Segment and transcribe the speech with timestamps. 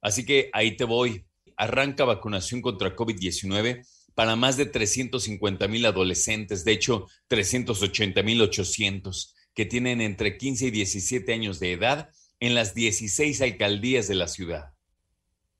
[0.00, 1.26] Así que ahí te voy.
[1.58, 3.84] Arranca vacunación contra COVID-19
[4.16, 10.68] para más de 350 mil adolescentes, de hecho 380 mil 800, que tienen entre 15
[10.68, 12.08] y 17 años de edad
[12.40, 14.72] en las 16 alcaldías de la ciudad.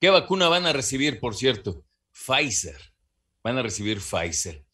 [0.00, 1.84] ¿Qué vacuna van a recibir, por cierto?
[2.12, 2.78] Pfizer.
[3.44, 4.64] Van a recibir Pfizer.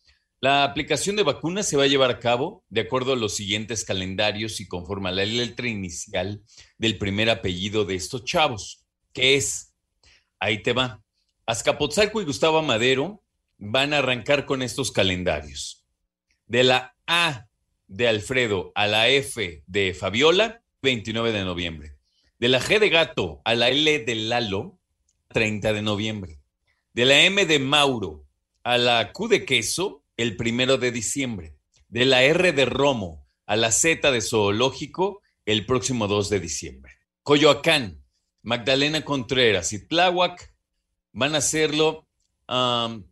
[0.41, 3.85] La aplicación de vacunas se va a llevar a cabo de acuerdo a los siguientes
[3.85, 6.41] calendarios y conforme a la letra inicial
[6.79, 9.75] del primer apellido de estos chavos, que es,
[10.39, 11.03] ahí te va,
[11.47, 13.25] Azcapotzalco y Gustavo Madero
[13.65, 15.87] van a arrancar con estos calendarios.
[16.47, 17.47] De la A
[17.87, 21.97] de Alfredo a la F de Fabiola, 29 de noviembre.
[22.41, 24.81] De la G de Gato a la L de Lalo,
[25.28, 26.41] 30 de noviembre.
[26.92, 28.27] De la M de Mauro
[28.64, 31.55] a la Q de Queso, el primero de diciembre.
[31.89, 36.94] De la R de Romo a la Z de Zoológico el próximo 2 de diciembre.
[37.22, 38.03] Coyoacán,
[38.42, 40.53] Magdalena Contreras y Tláhuac
[41.12, 42.09] van a hacerlo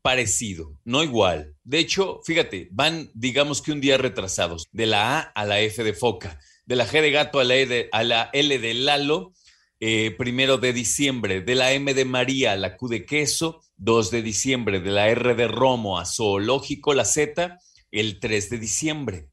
[0.03, 1.55] parecido, no igual.
[1.65, 5.83] De hecho, fíjate, van, digamos que un día retrasados, de la A a la F
[5.83, 7.89] de Foca, de la G de Gato a la, e
[8.33, 9.33] L de Lalo,
[9.81, 14.11] eh, primero de diciembre, de la M de María a la Q de Queso, 2
[14.11, 17.59] de diciembre, de la R de Romo a Zoológico, la Z,
[17.91, 19.29] el 3 de diciembre.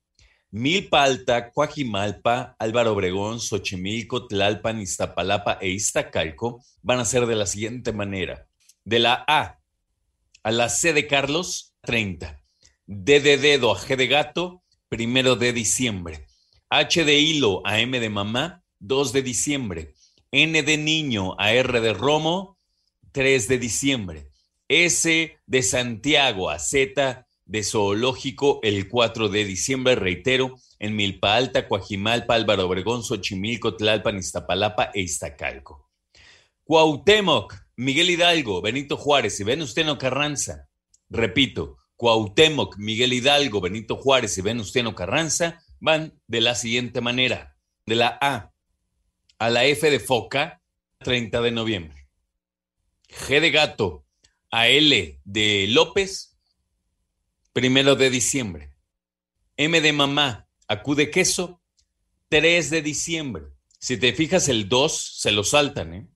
[0.49, 7.45] Milpa Alta, Coajimalpa, Álvaro Obregón, Xochimilco, Tlalpan, Iztapalapa e Iztacalco van a ser de la
[7.45, 8.47] siguiente manera.
[8.85, 9.56] De la A
[10.43, 12.41] a la C de Carlos, 30.
[12.85, 16.25] D de dedo a G de gato, primero de diciembre.
[16.69, 19.93] H de hilo a M de mamá, 2 de diciembre.
[20.31, 22.57] N de niño a R de Romo,
[23.11, 24.27] 3 de diciembre.
[24.67, 31.67] S de Santiago a Z de Zoológico el 4 de diciembre, reitero, en Milpa Alta,
[31.67, 35.89] Coajimalpa, Álvaro Obregón, Xochimilco, Tlalpan, Iztapalapa e Iztacalco.
[36.63, 40.67] Cuauhtémoc, Miguel Hidalgo, Benito Juárez y Venustiano Carranza.
[41.09, 47.55] Repito, Cuauhtémoc, Miguel Hidalgo, Benito Juárez y Venustiano Carranza van de la siguiente manera.
[47.85, 48.51] De la A
[49.39, 50.61] a la F de foca,
[50.99, 52.07] 30 de noviembre.
[53.07, 54.05] G de gato,
[54.49, 56.37] a L de López,
[57.53, 58.73] primero de diciembre.
[59.55, 61.61] M de mamá, a Q de queso,
[62.29, 63.43] 3 de diciembre.
[63.79, 66.07] Si te fijas, el 2 se lo saltan, ¿eh?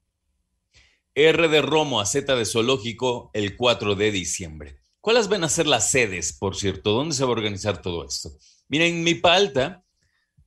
[1.13, 4.77] R de Romo a Z de Zoológico, el 4 de diciembre.
[5.01, 6.91] ¿Cuáles van a ser las sedes, por cierto?
[6.91, 8.31] ¿Dónde se va a organizar todo esto?
[8.69, 9.83] Miren, mi palta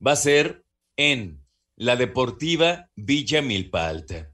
[0.05, 0.65] va a ser
[0.95, 1.45] en
[1.75, 4.31] la Deportiva Villa Milpa Alta,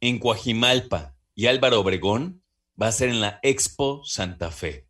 [0.00, 2.42] en Coajimalpa y Álvaro Obregón,
[2.80, 4.88] va a ser en la Expo Santa Fe.